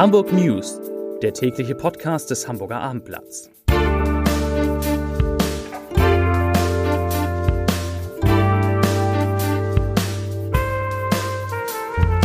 Hamburg 0.00 0.32
News, 0.32 0.80
der 1.20 1.34
tägliche 1.34 1.74
Podcast 1.74 2.30
des 2.30 2.48
Hamburger 2.48 2.80
Abendblatts. 2.80 3.50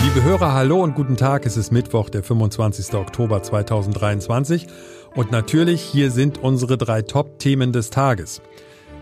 Liebe 0.04 0.24
Hörer, 0.24 0.54
hallo 0.54 0.82
und 0.82 0.96
guten 0.96 1.18
Tag. 1.18 1.46
Es 1.46 1.58
ist 1.58 1.74
Mittwoch, 1.74 2.10
der 2.10 2.24
25. 2.24 2.94
Oktober 2.94 3.44
2023. 3.44 4.68
Und 5.14 5.34
natürlich, 5.34 5.82
hier 5.82 6.12
sind 6.12 6.42
unsere 6.42 6.78
drei 6.78 7.02
Top-Themen 7.02 7.74
des 7.74 7.90
Tages. 7.90 8.42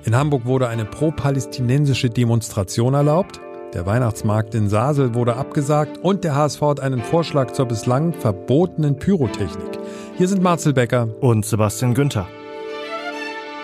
In 0.04 0.16
Hamburg 0.16 0.46
wurde 0.46 0.68
eine 0.68 0.86
pro-palästinensische 0.86 2.10
Demonstration 2.10 2.96
erlaubt. 2.96 3.40
Der 3.74 3.88
Weihnachtsmarkt 3.88 4.54
in 4.54 4.70
Sasel 4.70 5.16
wurde 5.16 5.36
abgesagt 5.36 5.98
und 5.98 6.24
der 6.24 6.36
HSV 6.36 6.62
hat 6.62 6.80
einen 6.80 7.02
Vorschlag 7.02 7.54
zur 7.54 7.66
bislang 7.66 8.14
verbotenen 8.14 9.00
Pyrotechnik. 9.00 9.80
Hier 10.16 10.28
sind 10.28 10.44
Marcel 10.44 10.74
Becker 10.74 11.10
und 11.22 11.44
Sebastian 11.44 11.96
Günther. 11.96 12.28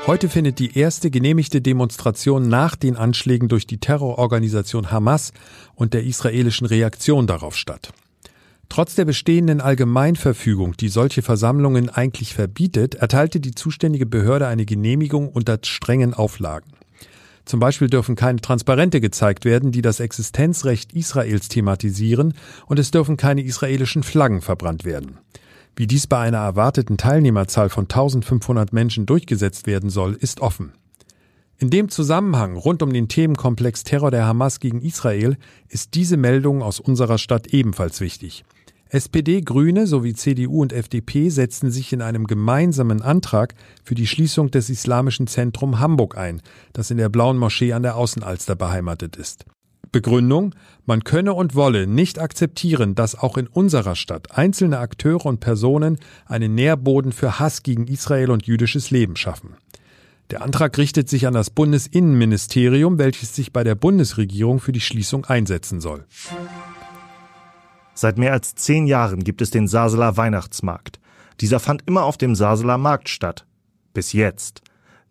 Heute 0.07 0.27
findet 0.27 0.57
die 0.57 0.75
erste 0.75 1.11
genehmigte 1.11 1.61
Demonstration 1.61 2.49
nach 2.49 2.75
den 2.75 2.95
Anschlägen 2.95 3.49
durch 3.49 3.67
die 3.67 3.77
Terrororganisation 3.77 4.89
Hamas 4.89 5.31
und 5.75 5.93
der 5.93 6.03
israelischen 6.03 6.65
Reaktion 6.65 7.27
darauf 7.27 7.55
statt. 7.55 7.91
Trotz 8.67 8.95
der 8.95 9.05
bestehenden 9.05 9.61
Allgemeinverfügung, 9.61 10.75
die 10.75 10.89
solche 10.89 11.21
Versammlungen 11.21 11.89
eigentlich 11.89 12.33
verbietet, 12.33 12.95
erteilte 12.95 13.39
die 13.39 13.53
zuständige 13.53 14.07
Behörde 14.07 14.47
eine 14.47 14.65
Genehmigung 14.65 15.29
unter 15.29 15.59
strengen 15.63 16.15
Auflagen. 16.15 16.78
Zum 17.49 17.59
Beispiel 17.59 17.89
dürfen 17.89 18.15
keine 18.15 18.39
Transparente 18.41 19.01
gezeigt 19.01 19.43
werden, 19.43 19.71
die 19.71 19.81
das 19.81 19.99
Existenzrecht 19.99 20.93
Israels 20.93 21.47
thematisieren, 21.47 22.35
und 22.67 22.77
es 22.77 22.91
dürfen 22.91 23.17
keine 23.17 23.41
israelischen 23.41 24.03
Flaggen 24.03 24.41
verbrannt 24.41 24.85
werden. 24.85 25.17
Wie 25.75 25.87
dies 25.87 26.05
bei 26.05 26.19
einer 26.19 26.37
erwarteten 26.37 26.97
Teilnehmerzahl 26.97 27.69
von 27.69 27.85
1500 27.85 28.71
Menschen 28.71 29.07
durchgesetzt 29.07 29.65
werden 29.65 29.89
soll, 29.89 30.13
ist 30.13 30.41
offen. 30.41 30.73
In 31.57 31.71
dem 31.71 31.89
Zusammenhang 31.89 32.55
rund 32.55 32.83
um 32.83 32.93
den 32.93 33.07
Themenkomplex 33.07 33.83
Terror 33.83 34.11
der 34.11 34.27
Hamas 34.27 34.59
gegen 34.59 34.83
Israel 34.83 35.35
ist 35.69 35.95
diese 35.95 36.17
Meldung 36.17 36.61
aus 36.61 36.79
unserer 36.79 37.17
Stadt 37.17 37.47
ebenfalls 37.47 37.99
wichtig. 37.99 38.45
SPD, 38.91 39.41
Grüne 39.41 39.85
sowie 39.85 40.15
CDU 40.15 40.63
und 40.63 40.73
FDP 40.73 41.29
setzten 41.29 41.69
sich 41.69 41.93
in 41.93 42.01
einem 42.01 42.25
gemeinsamen 42.25 43.03
Antrag 43.03 43.53
für 43.83 43.93
die 43.93 44.07
Schließung 44.07 44.49
des 44.49 44.71
Islamischen 44.71 45.27
Zentrum 45.27 45.79
Hamburg 45.79 46.17
ein, 46.17 46.41
das 46.73 46.89
in 46.89 46.97
der 46.97 47.09
Blauen 47.09 47.37
Moschee 47.37 47.73
an 47.73 47.83
der 47.83 47.95
Außenalster 47.95 48.55
beheimatet 48.55 49.15
ist. 49.15 49.45
Begründung, 49.91 50.55
man 50.87 51.03
könne 51.03 51.33
und 51.35 51.53
wolle 51.53 51.85
nicht 51.85 52.17
akzeptieren, 52.17 52.95
dass 52.95 53.13
auch 53.13 53.37
in 53.37 53.45
unserer 53.45 53.95
Stadt 53.95 54.35
einzelne 54.35 54.79
Akteure 54.79 55.27
und 55.27 55.39
Personen 55.39 55.99
einen 56.25 56.55
Nährboden 56.55 57.11
für 57.11 57.39
Hass 57.39 57.61
gegen 57.61 57.85
Israel 57.85 58.31
und 58.31 58.47
jüdisches 58.47 58.89
Leben 58.89 59.15
schaffen. 59.15 59.55
Der 60.31 60.41
Antrag 60.41 60.77
richtet 60.79 61.09
sich 61.09 61.27
an 61.27 61.35
das 61.35 61.51
Bundesinnenministerium, 61.51 62.97
welches 62.97 63.35
sich 63.35 63.53
bei 63.53 63.63
der 63.63 63.75
Bundesregierung 63.75 64.59
für 64.59 64.71
die 64.71 64.81
Schließung 64.81 65.25
einsetzen 65.25 65.79
soll. 65.79 66.05
Seit 68.01 68.17
mehr 68.17 68.31
als 68.31 68.55
zehn 68.55 68.87
Jahren 68.87 69.25
gibt 69.25 69.41
es 69.41 69.51
den 69.51 69.67
Saseler 69.67 70.15
Weihnachtsmarkt. 70.15 71.01
Dieser 71.41 71.59
fand 71.59 71.83
immer 71.85 72.05
auf 72.05 72.15
dem 72.15 72.33
Saseler 72.33 72.77
Markt 72.77 73.09
statt. 73.09 73.45
Bis 73.93 74.13
jetzt. 74.13 74.61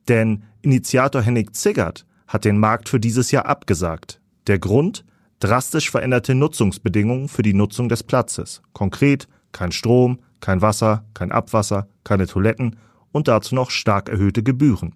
Denn 0.08 0.44
Initiator 0.62 1.20
Henning 1.20 1.52
Ziggert 1.52 2.06
hat 2.26 2.46
den 2.46 2.58
Markt 2.58 2.88
für 2.88 2.98
dieses 2.98 3.30
Jahr 3.30 3.44
abgesagt. 3.44 4.22
Der 4.46 4.58
Grund? 4.58 5.04
Drastisch 5.38 5.90
veränderte 5.90 6.34
Nutzungsbedingungen 6.34 7.28
für 7.28 7.42
die 7.42 7.52
Nutzung 7.52 7.90
des 7.90 8.04
Platzes. 8.04 8.62
Konkret 8.72 9.28
kein 9.52 9.70
Strom, 9.70 10.20
kein 10.40 10.62
Wasser, 10.62 11.04
kein 11.12 11.30
Abwasser, 11.30 11.88
keine 12.04 12.26
Toiletten 12.26 12.76
und 13.12 13.28
dazu 13.28 13.54
noch 13.54 13.70
stark 13.70 14.08
erhöhte 14.08 14.42
Gebühren. 14.42 14.94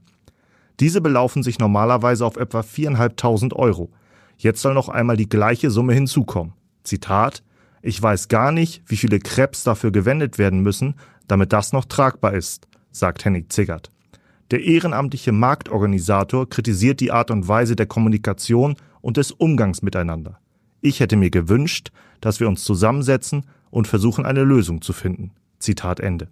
Diese 0.80 1.02
belaufen 1.02 1.42
sich 1.42 1.58
normalerweise 1.58 2.24
auf 2.24 2.38
etwa 2.38 2.60
4.500 2.60 3.52
Euro. 3.52 3.90
Jetzt 4.38 4.62
soll 4.62 4.72
noch 4.72 4.88
einmal 4.88 5.18
die 5.18 5.28
gleiche 5.28 5.70
Summe 5.70 5.92
hinzukommen. 5.92 6.54
Zitat 6.84 7.42
ich 7.82 8.00
weiß 8.00 8.28
gar 8.28 8.52
nicht, 8.52 8.82
wie 8.86 8.96
viele 8.96 9.18
Krebs 9.18 9.64
dafür 9.64 9.90
gewendet 9.90 10.38
werden 10.38 10.60
müssen, 10.60 10.94
damit 11.26 11.52
das 11.52 11.72
noch 11.72 11.84
tragbar 11.84 12.34
ist, 12.34 12.68
sagt 12.92 13.24
Henning 13.24 13.50
Ziggert. 13.50 13.90
Der 14.52 14.62
ehrenamtliche 14.62 15.32
Marktorganisator 15.32 16.48
kritisiert 16.48 17.00
die 17.00 17.10
Art 17.10 17.30
und 17.30 17.48
Weise 17.48 17.74
der 17.74 17.86
Kommunikation 17.86 18.76
und 19.00 19.16
des 19.16 19.32
Umgangs 19.32 19.82
miteinander. 19.82 20.38
Ich 20.80 21.00
hätte 21.00 21.16
mir 21.16 21.30
gewünscht, 21.30 21.90
dass 22.20 22.38
wir 22.38 22.48
uns 22.48 22.62
zusammensetzen 22.64 23.46
und 23.70 23.88
versuchen, 23.88 24.26
eine 24.26 24.44
Lösung 24.44 24.82
zu 24.82 24.92
finden. 24.92 25.32
Zitat 25.58 26.00
Ende. 26.00 26.28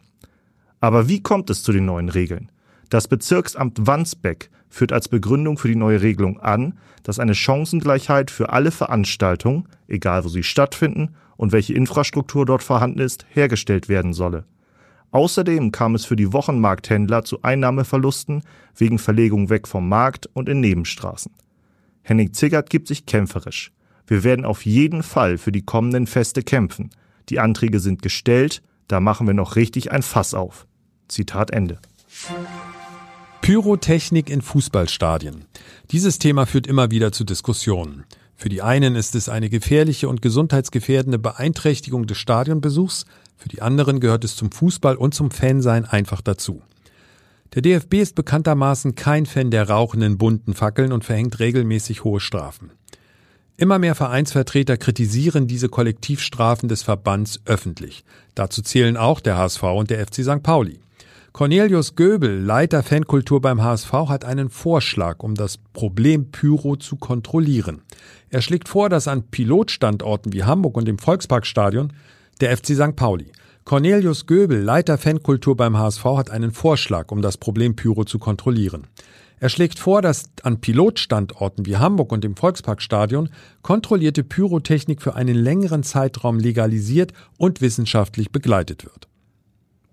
Aber 0.81 1.09
wie 1.09 1.23
kommt 1.23 1.51
es 1.51 1.63
zu 1.63 1.73
den 1.73 1.87
neuen 1.87 2.09
Regeln? 2.09 2.51
Das 2.91 3.07
Bezirksamt 3.07 3.87
Wandsbeck 3.87 4.51
führt 4.69 4.93
als 4.93 5.09
Begründung 5.09 5.59
für 5.59 5.69
die 5.69 5.77
neue 5.77 6.03
Regelung 6.03 6.41
an, 6.41 6.79
dass 7.05 7.21
eine 7.21 7.37
Chancengleichheit 7.37 8.31
für 8.33 8.51
alle 8.51 8.73
Veranstaltungen, 8.73 9.69
egal 9.87 10.25
wo 10.25 10.29
sie 10.29 10.43
stattfinden 10.43 11.15
und 11.37 11.53
welche 11.53 11.73
Infrastruktur 11.73 12.45
dort 12.45 12.65
vorhanden 12.65 12.99
ist, 12.99 13.25
hergestellt 13.31 13.89
werden 13.89 14.13
solle. 14.13 14.45
Außerdem 15.13 15.73
kam 15.73 15.95
es 15.95 16.05
für 16.05 16.17
die 16.17 16.33
Wochenmarkthändler 16.33 17.25
zu 17.25 17.43
Einnahmeverlusten 17.43 18.43
wegen 18.77 18.99
Verlegung 18.99 19.51
weg 19.51 19.69
vom 19.69 19.89
Markt 19.89 20.29
und 20.35 20.49
in 20.49 20.61
Nebenstraßen. 20.61 21.33
Henning 22.03 22.33
Ziggert 22.33 22.71
gibt 22.71 22.89
sich 22.89 23.07
kämpferisch. 23.07 23.73
Wir 24.07 24.25
werden 24.25 24.45
auf 24.45 24.67
jeden 24.67 25.05
Fall 25.05 25.39
für 25.39 25.53
die 25.53 25.63
kommenden 25.63 26.09
Feste 26.09 26.43
kämpfen. 26.43 26.91
Die 27.29 27.39
Anträge 27.39 27.79
sind 27.79 28.03
gestellt, 28.03 28.63
da 28.89 28.99
machen 28.99 29.29
wir 29.29 29.35
noch 29.35 29.55
richtig 29.55 29.93
ein 29.93 30.03
Fass 30.03 30.35
auf. 30.35 30.67
Zitat 31.07 31.53
Ende. 31.53 31.79
Pyrotechnik 33.43 34.29
in 34.29 34.43
Fußballstadien. 34.43 35.47
Dieses 35.91 36.19
Thema 36.19 36.47
führt 36.47 36.67
immer 36.67 36.91
wieder 36.91 37.11
zu 37.11 37.25
Diskussionen. 37.25 38.05
Für 38.37 38.51
die 38.51 38.61
einen 38.61 38.97
ist 38.97 39.15
es 39.15 39.29
eine 39.29 39.49
gefährliche 39.49 40.09
und 40.09 40.21
gesundheitsgefährdende 40.21 41.19
Beeinträchtigung 41.19 42.07
des 42.07 42.19
Stadionbesuchs, 42.19 43.07
für 43.37 43.49
die 43.49 43.63
anderen 43.63 44.01
gehört 44.01 44.25
es 44.25 44.37
zum 44.37 44.53
Fußball 44.53 44.97
und 44.97 45.15
zum 45.15 45.31
Fansein 45.31 45.87
einfach 45.87 46.21
dazu. 46.21 46.63
Der 47.55 47.63
DFB 47.63 47.95
ist 47.95 48.15
bekanntermaßen 48.15 48.95
kein 48.95 49.25
Fan 49.25 49.51
der 49.51 49.69
rauchenden 49.69 50.19
bunten 50.19 50.53
Fackeln 50.53 50.93
und 50.93 51.05
verhängt 51.05 51.41
regelmäßig 51.41 52.05
hohe 52.05 52.21
Strafen. 52.21 52.71
Immer 53.57 53.79
mehr 53.79 53.95
Vereinsvertreter 53.95 54.77
kritisieren 54.77 55.47
diese 55.47 55.71
Kollektivstrafen 55.71 56.69
des 56.69 56.83
Verbands 56.83 57.41
öffentlich. 57.47 58.05
Dazu 58.35 58.61
zählen 58.63 58.99
auch 58.99 59.21
der 59.21 59.39
HSV 59.39 59.63
und 59.63 59.91
der 59.91 60.07
FC 60.07 60.23
St. 60.23 60.43
Pauli. 60.43 60.81
Cornelius 61.33 61.95
Göbel, 61.95 62.41
Leiter 62.41 62.83
Fankultur 62.83 63.41
beim 63.41 63.63
HSV, 63.63 63.93
hat 63.93 64.25
einen 64.25 64.51
Vorschlag, 64.51 65.21
um 65.21 65.37
das 65.37 65.59
Problem 65.59 66.33
Pyro 66.33 66.75
zu 66.75 66.97
kontrollieren. 66.97 67.83
Er 68.31 68.43
schlägt 68.43 68.69
vor, 68.69 68.89
dass 68.89 69.07
an 69.07 69.23
Pilotstandorten 69.23 70.33
wie 70.33 70.43
Hamburg 70.43 70.77
und 70.77 70.89
dem 70.89 70.99
Volksparkstadion 70.99 71.93
der 72.41 72.57
FC 72.57 72.75
St. 72.75 72.97
Pauli. 72.97 73.31
Cornelius 73.65 74.27
Göbel, 74.27 74.61
Leiter 74.61 74.99
Fankultur 74.99 75.57
beim 75.57 75.79
HSV, 75.79 76.05
hat 76.05 76.31
einen 76.31 76.51
Vorschlag, 76.51 77.13
um 77.13 77.23
das 77.23 77.39
Problem 77.39 77.77
Pyro 77.77 78.05
zu 78.05 78.19
kontrollieren. 78.19 78.89
Er 79.39 79.51
schlägt 79.51 79.79
vor, 79.79 80.03
dass 80.03 80.25
an 80.43 80.61
Pilotstandorten 80.61 81.65
wie 81.65 81.77
Hamburg 81.77 82.11
und 82.11 82.25
dem 82.25 82.37
Volksparkstadion 82.37 83.31
kontrollierte 83.63 84.25
Pyrotechnik 84.25 85.01
für 85.01 85.15
einen 85.15 85.37
längeren 85.37 85.85
Zeitraum 85.85 86.41
legalisiert 86.41 87.13
und 87.39 87.61
wissenschaftlich 87.61 88.33
begleitet 88.33 88.85
wird. 88.85 89.10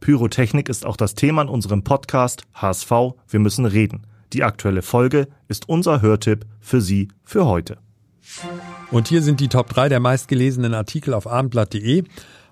Pyrotechnik 0.07 0.69
ist 0.69 0.85
auch 0.85 0.95
das 0.95 1.15
Thema 1.15 1.41
in 1.41 1.49
unserem 1.49 1.83
Podcast 1.83 2.43
HSV 2.53 2.91
Wir 3.27 3.41
müssen 3.41 3.65
reden. 3.65 4.07
Die 4.31 4.45
aktuelle 4.45 4.81
Folge 4.81 5.27
ist 5.49 5.67
unser 5.67 6.01
Hörtipp 6.01 6.45
für 6.61 6.79
Sie 6.79 7.09
für 7.25 7.45
heute. 7.45 7.77
Und 8.89 9.09
hier 9.09 9.21
sind 9.21 9.41
die 9.41 9.49
Top 9.49 9.67
3 9.67 9.89
der 9.89 9.99
meistgelesenen 9.99 10.73
Artikel 10.73 11.13
auf 11.13 11.27
abendblatt.de. 11.27 12.05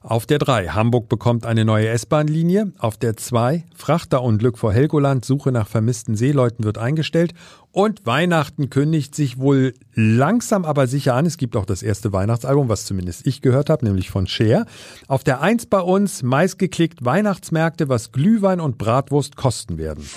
Auf 0.08 0.28
der 0.28 0.38
3 0.38 0.68
Hamburg 0.68 1.10
bekommt 1.10 1.48
eine 1.48 1.66
neue 1.66 1.88
S-Bahn-Linie. 1.88 2.74
Auf 2.78 2.96
der 2.96 3.18
2 3.18 3.66
Frachterunglück 3.74 4.60
vor 4.60 4.72
Helgoland, 4.72 5.26
Suche 5.26 5.52
nach 5.52 5.68
vermissten 5.68 6.16
Seeleuten 6.16 6.64
wird 6.64 6.78
eingestellt. 6.78 7.34
Und 7.72 8.06
Weihnachten 8.06 8.70
kündigt 8.70 9.16
sich 9.16 9.40
wohl 9.40 9.74
langsam 9.96 10.64
aber 10.64 10.86
sicher 10.86 11.16
an. 11.16 11.26
Es 11.26 11.38
gibt 11.38 11.56
auch 11.56 11.66
das 11.66 11.82
erste 11.82 12.14
Weihnachtsalbum, 12.14 12.70
was 12.70 12.86
zumindest 12.86 13.26
ich 13.26 13.42
gehört 13.42 13.72
habe, 13.72 13.84
nämlich 13.84 14.12
von 14.12 14.28
Cher. 14.28 14.68
Auf 15.08 15.24
der 15.24 15.42
1 15.42 15.66
bei 15.66 15.82
uns 15.82 16.22
meistgeklickt 16.22 17.04
Weihnachtsmärkte, 17.04 17.90
was 17.90 18.12
Glühwein 18.12 18.60
und 18.60 18.78
Bratwurst 18.78 19.36
kosten 19.36 19.80
werden. 19.80 20.08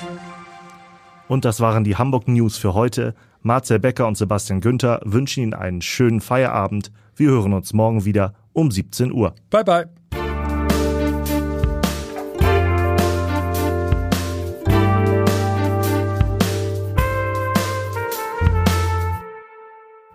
Und 1.29 1.47
das 1.47 1.61
waren 1.61 1.85
die 1.85 1.97
Hamburg 1.97 2.29
News 2.29 2.59
für 2.59 2.75
heute. 2.75 3.15
Marcel 3.41 3.79
Becker 3.79 4.07
und 4.07 4.19
Sebastian 4.19 4.61
Günther 4.61 5.01
wünschen 5.07 5.45
Ihnen 5.45 5.55
einen 5.55 5.81
schönen 5.81 6.21
Feierabend. 6.21 6.93
Wir 7.17 7.31
hören 7.31 7.55
uns 7.55 7.73
morgen 7.73 8.05
wieder 8.05 8.35
um 8.59 8.71
17 8.71 9.13
Uhr. 9.13 9.35
Bye 9.51 9.65
bye. 9.65 9.85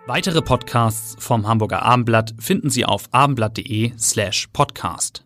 Weitere 0.06 0.42
Podcasts 0.42 1.16
vom 1.18 1.48
Hamburger 1.48 1.82
Abendblatt 1.82 2.34
finden 2.38 2.68
Sie 2.68 2.84
auf 2.84 3.08
abendblatt.de 3.10 3.94
slash 3.98 4.48
podcast. 4.52 5.24